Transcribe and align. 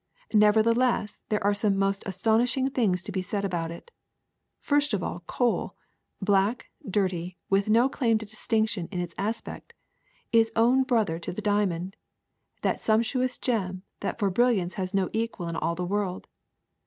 Nevertheless 0.33 1.19
there 1.29 1.43
are 1.43 1.53
some 1.53 1.77
most 1.77 2.01
astonishing 2.07 2.71
things 2.71 3.03
to 3.03 3.11
be 3.11 3.21
said 3.21 3.45
about 3.45 3.69
it. 3.69 3.91
First 4.59 4.95
of 4.95 5.03
all, 5.03 5.19
coal— 5.27 5.75
black, 6.29 6.71
dirty, 6.89 7.37
with 7.51 7.69
no 7.69 7.87
claim 7.87 8.17
to 8.17 8.25
distinction 8.25 8.87
in 8.91 8.99
its 8.99 9.13
aspect— 9.19 9.73
is 10.33 10.51
own 10.55 10.81
brother 10.85 11.19
to 11.19 11.31
the 11.31 11.39
diamond, 11.39 11.95
the 12.63 12.77
sumptuous 12.79 13.37
gem 13.37 13.83
that 13.99 14.17
for 14.17 14.31
brilliance 14.31 14.73
has 14.73 14.91
no 14.95 15.11
equal 15.13 15.47
in 15.47 15.55
all 15.55 15.75
the 15.75 15.85
world. 15.85 16.27